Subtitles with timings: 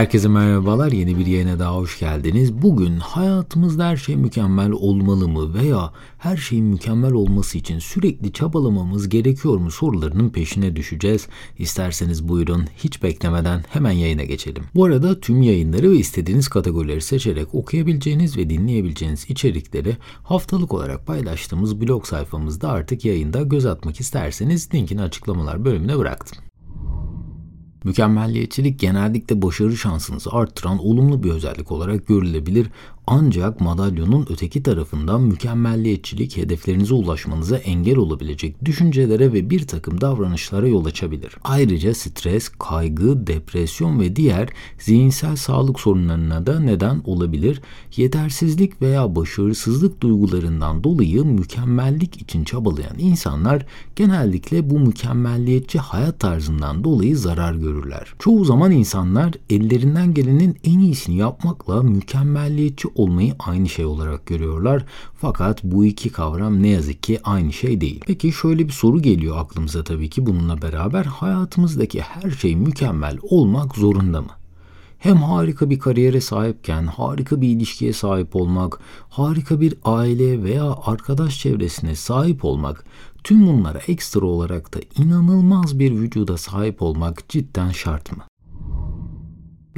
[0.00, 0.92] Herkese merhabalar.
[0.92, 2.62] Yeni bir yayına daha hoş geldiniz.
[2.62, 9.08] Bugün hayatımızda her şey mükemmel olmalı mı veya her şeyin mükemmel olması için sürekli çabalamamız
[9.08, 11.28] gerekiyor mu sorularının peşine düşeceğiz.
[11.58, 14.64] İsterseniz buyurun hiç beklemeden hemen yayına geçelim.
[14.74, 21.80] Bu arada tüm yayınları ve istediğiniz kategorileri seçerek okuyabileceğiniz ve dinleyebileceğiniz içerikleri haftalık olarak paylaştığımız
[21.80, 26.49] blog sayfamızda artık yayında göz atmak isterseniz linkini açıklamalar bölümüne bıraktım.
[27.84, 32.66] Mükemmelliyetçilik genellikle başarı şansınızı arttıran olumlu bir özellik olarak görülebilir
[33.06, 40.84] ancak madalyonun öteki tarafından mükemmelliyetçilik hedeflerinize ulaşmanıza engel olabilecek düşüncelere ve bir takım davranışlara yol
[40.84, 41.36] açabilir.
[41.44, 47.62] Ayrıca stres, kaygı, depresyon ve diğer zihinsel sağlık sorunlarına da neden olabilir.
[47.96, 57.16] Yetersizlik veya başarısızlık duygularından dolayı mükemmellik için çabalayan insanlar genellikle bu mükemmelliyetçi hayat tarzından dolayı
[57.16, 58.14] zarar görürler.
[58.18, 64.84] Çoğu zaman insanlar ellerinden gelenin en iyisini yapmakla mükemmelliyetçi olmayı aynı şey olarak görüyorlar.
[65.20, 68.00] Fakat bu iki kavram ne yazık ki aynı şey değil.
[68.06, 73.76] Peki şöyle bir soru geliyor aklımıza tabii ki bununla beraber hayatımızdaki her şey mükemmel olmak
[73.76, 74.30] zorunda mı?
[74.98, 78.78] Hem harika bir kariyere sahipken harika bir ilişkiye sahip olmak,
[79.08, 82.84] harika bir aile veya arkadaş çevresine sahip olmak,
[83.24, 88.29] tüm bunlara ekstra olarak da inanılmaz bir vücuda sahip olmak cidden şart mı?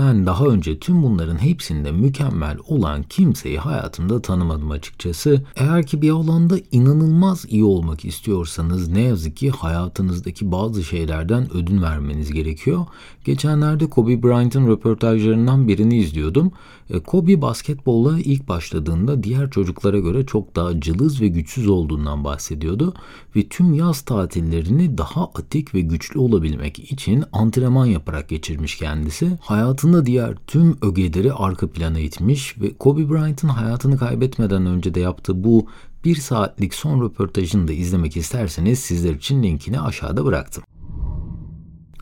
[0.00, 5.42] Ben daha önce tüm bunların hepsinde mükemmel olan kimseyi hayatımda tanımadım açıkçası.
[5.56, 11.82] Eğer ki bir alanda inanılmaz iyi olmak istiyorsanız ne yazık ki hayatınızdaki bazı şeylerden ödün
[11.82, 12.86] vermeniz gerekiyor.
[13.24, 16.52] Geçenlerde Kobe Bryant'ın röportajlarından birini izliyordum.
[16.90, 22.94] E, Kobe basketbolla ilk başladığında diğer çocuklara göre çok daha cılız ve güçsüz olduğundan bahsediyordu
[23.36, 29.38] ve tüm yaz tatillerini daha atik ve güçlü olabilmek için antrenman yaparak geçirmiş kendisi.
[29.40, 35.44] Hayatında diğer tüm ögeleri arka plana itmiş ve Kobe Bryant'ın hayatını kaybetmeden önce de yaptığı
[35.44, 35.66] bu
[36.04, 40.64] bir saatlik son röportajını da izlemek isterseniz sizler için linkini aşağıda bıraktım.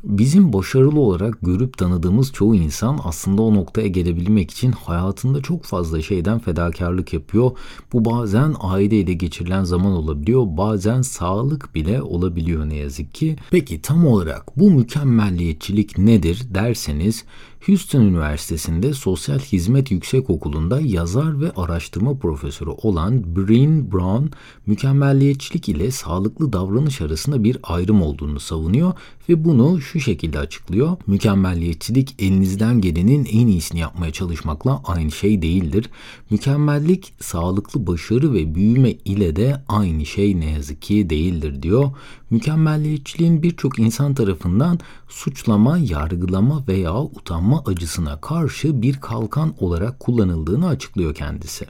[0.04, 6.02] Bizim başarılı olarak görüp tanıdığımız çoğu insan aslında o noktaya gelebilmek için hayatında çok fazla
[6.02, 7.50] şeyden fedakarlık yapıyor.
[7.92, 13.36] Bu bazen aileyle geçirilen zaman olabiliyor, bazen sağlık bile olabiliyor ne yazık ki.
[13.50, 17.24] Peki tam olarak bu mükemmelliyetçilik nedir derseniz
[17.66, 24.26] Houston Üniversitesi'nde Sosyal Hizmet Yüksekokulu'nda yazar ve araştırma profesörü olan Breen Brown,
[24.66, 28.92] mükemmelliyetçilik ile sağlıklı davranış arasında bir ayrım olduğunu savunuyor
[29.28, 30.96] ve bunu şu şekilde açıklıyor.
[31.06, 35.90] Mükemmelliyetçilik elinizden gelenin en iyisini yapmaya çalışmakla aynı şey değildir.
[36.30, 41.90] Mükemmellik sağlıklı başarı ve büyüme ile de aynı şey ne yazık ki değildir diyor.
[42.30, 51.14] Mükemmelliyetçiliğin birçok insan tarafından suçlama, yargılama veya utanma acısına karşı bir kalkan olarak kullanıldığını açıklıyor
[51.14, 51.66] kendisi.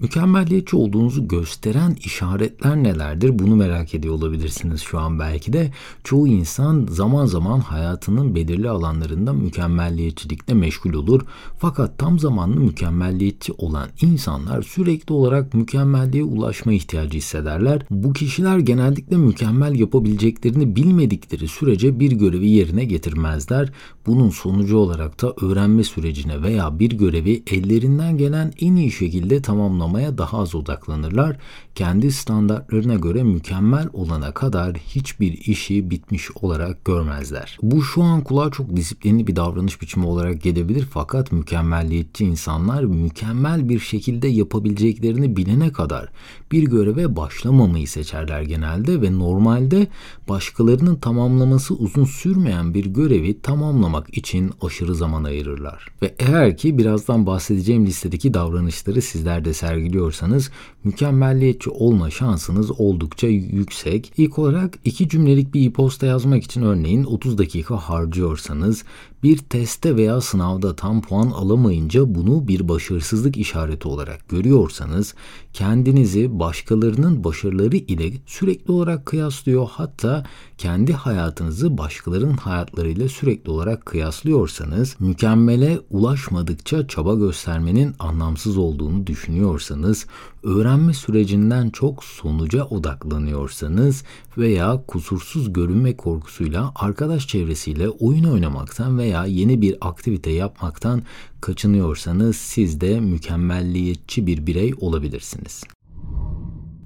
[0.00, 3.38] Mükemmelliyetçi olduğunuzu gösteren işaretler nelerdir?
[3.38, 5.72] Bunu merak ediyor olabilirsiniz şu an belki de.
[6.04, 11.20] Çoğu insan zaman zaman hayatının belirli alanlarında mükemmelliyetçilikle meşgul olur.
[11.58, 17.86] Fakat tam zamanlı mükemmelliyetçi olan insanlar sürekli olarak mükemmelliğe ulaşma ihtiyacı hissederler.
[17.90, 23.72] Bu kişiler genellikle mükemmel yapabileceklerini bilmedikleri sürece bir görevi yerine getirmezler.
[24.06, 29.83] Bunun sonucu olarak da öğrenme sürecine veya bir görevi ellerinden gelen en iyi şekilde tamamlamak
[29.84, 31.36] tamamlamaya daha az odaklanırlar.
[31.74, 37.58] Kendi standartlarına göre mükemmel olana kadar hiçbir işi bitmiş olarak görmezler.
[37.62, 43.68] Bu şu an kulağa çok disiplinli bir davranış biçimi olarak gelebilir fakat mükemmelliyetçi insanlar mükemmel
[43.68, 46.08] bir şekilde yapabileceklerini bilene kadar
[46.52, 49.86] bir göreve başlamamayı seçerler genelde ve normalde
[50.28, 55.86] başkalarının tamamlaması uzun sürmeyen bir görevi tamamlamak için aşırı zaman ayırırlar.
[56.02, 60.50] Ve eğer ki birazdan bahsedeceğim listedeki davranışları sizler de sergiliyorsanız
[60.84, 64.12] mükemmelliyetçi olma şansınız oldukça yüksek.
[64.16, 68.84] İlk olarak iki cümlelik bir e-posta yazmak için örneğin 30 dakika harcıyorsanız
[69.24, 75.14] bir teste veya sınavda tam puan alamayınca bunu bir başarısızlık işareti olarak görüyorsanız
[75.52, 80.24] kendinizi başkalarının başarıları ile sürekli olarak kıyaslıyor hatta
[80.58, 90.06] kendi hayatınızı başkalarının hayatlarıyla sürekli olarak kıyaslıyorsanız mükemmele ulaşmadıkça çaba göstermenin anlamsız olduğunu düşünüyorsanız
[90.42, 94.04] öğrenme sürecinden çok sonuca odaklanıyorsanız
[94.38, 101.02] veya kusursuz görünme korkusuyla arkadaş çevresiyle oyun oynamaktan veya yeni bir aktivite yapmaktan
[101.40, 105.64] kaçınıyorsanız siz de mükemmelliyetçi bir birey olabilirsiniz.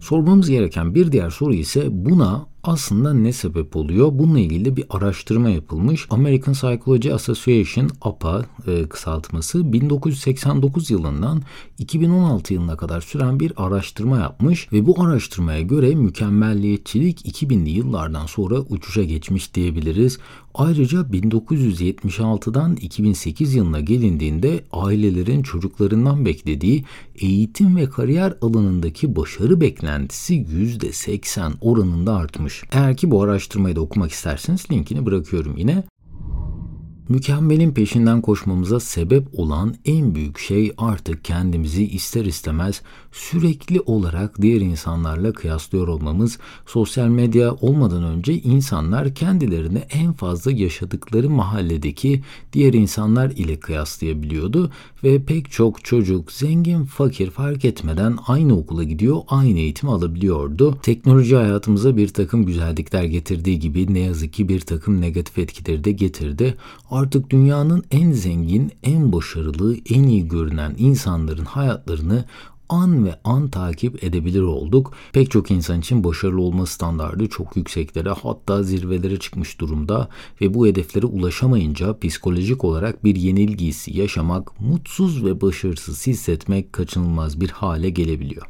[0.00, 4.10] Sormamız gereken bir diğer soru ise buna aslında ne sebep oluyor?
[4.12, 6.06] Bununla ilgili bir araştırma yapılmış.
[6.10, 11.42] American Psychology Association APA e, kısaltması 1989 yılından
[11.78, 18.58] 2016 yılına kadar süren bir araştırma yapmış ve bu araştırmaya göre mükemmelliyetçilik 2000'li yıllardan sonra
[18.60, 20.18] uçuşa geçmiş diyebiliriz.
[20.54, 26.84] Ayrıca 1976'dan 2008 yılına gelindiğinde ailelerin çocuklarından beklediği
[27.14, 32.47] eğitim ve kariyer alanındaki başarı beklentisi %80 oranında artmış.
[32.72, 35.84] Eğer ki bu araştırmayı da okumak isterseniz linkini bırakıyorum yine.
[37.08, 42.82] Mükemmelin peşinden koşmamıza sebep olan en büyük şey artık kendimizi ister istemez
[43.12, 46.38] sürekli olarak diğer insanlarla kıyaslıyor olmamız.
[46.66, 52.22] Sosyal medya olmadan önce insanlar kendilerini en fazla yaşadıkları mahalledeki
[52.52, 54.70] diğer insanlar ile kıyaslayabiliyordu
[55.04, 60.78] ve pek çok çocuk zengin fakir fark etmeden aynı okula gidiyor, aynı eğitim alabiliyordu.
[60.82, 65.92] Teknoloji hayatımıza bir takım güzellikler getirdiği gibi ne yazık ki bir takım negatif etkileri de
[65.92, 66.54] getirdi.
[66.98, 72.24] Artık dünyanın en zengin, en başarılı, en iyi görünen insanların hayatlarını
[72.68, 74.92] an ve an takip edebilir olduk.
[75.12, 80.08] Pek çok insan için başarılı olma standardı çok yükseklere hatta zirvelere çıkmış durumda
[80.40, 87.40] ve bu hedeflere ulaşamayınca psikolojik olarak bir yenilgi hissi yaşamak, mutsuz ve başarısız hissetmek kaçınılmaz
[87.40, 88.46] bir hale gelebiliyor.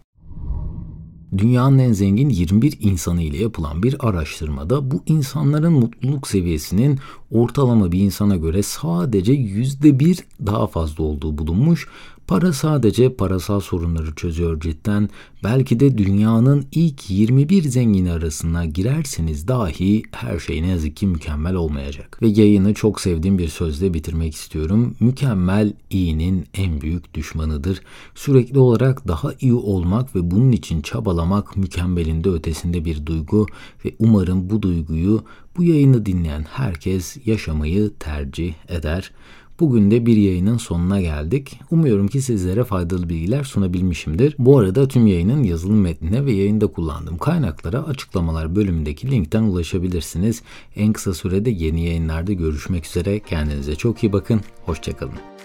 [1.36, 6.98] Dünyanın en zengin 21 insanı ile yapılan bir araştırmada bu insanların mutluluk seviyesinin
[7.30, 11.88] ortalama bir insana göre sadece %1 daha fazla olduğu bulunmuş.
[12.28, 15.08] Para sadece parasal sorunları çözüyor cidden.
[15.44, 21.54] Belki de dünyanın ilk 21 zengini arasına girerseniz dahi her şey ne yazık ki mükemmel
[21.54, 22.18] olmayacak.
[22.22, 24.96] Ve yayını çok sevdiğim bir sözle bitirmek istiyorum.
[25.00, 27.80] Mükemmel iyinin en büyük düşmanıdır.
[28.14, 33.46] Sürekli olarak daha iyi olmak ve bunun için çabalamak mükemmelin de ötesinde bir duygu
[33.84, 35.24] ve umarım bu duyguyu
[35.56, 39.12] bu yayını dinleyen herkes yaşamayı tercih eder.
[39.60, 41.60] Bugün de bir yayının sonuna geldik.
[41.70, 44.34] Umuyorum ki sizlere faydalı bilgiler sunabilmişimdir.
[44.38, 50.42] Bu arada tüm yayının yazılım metnine ve yayında kullandığım kaynaklara açıklamalar bölümündeki linkten ulaşabilirsiniz.
[50.76, 53.20] En kısa sürede yeni yayınlarda görüşmek üzere.
[53.20, 54.40] Kendinize çok iyi bakın.
[54.64, 55.37] Hoşçakalın.